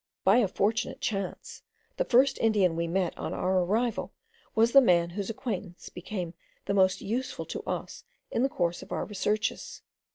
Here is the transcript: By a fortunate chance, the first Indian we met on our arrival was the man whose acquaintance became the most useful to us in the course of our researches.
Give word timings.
By 0.23 0.37
a 0.37 0.47
fortunate 0.47 0.99
chance, 0.99 1.61
the 1.97 2.05
first 2.05 2.39
Indian 2.39 2.75
we 2.75 2.87
met 2.87 3.15
on 3.19 3.35
our 3.35 3.59
arrival 3.59 4.11
was 4.55 4.71
the 4.71 4.81
man 4.81 5.11
whose 5.11 5.29
acquaintance 5.29 5.89
became 5.89 6.33
the 6.65 6.73
most 6.73 7.01
useful 7.01 7.45
to 7.45 7.61
us 7.69 8.03
in 8.31 8.41
the 8.41 8.49
course 8.49 8.81
of 8.81 8.91
our 8.91 9.05
researches. 9.05 9.83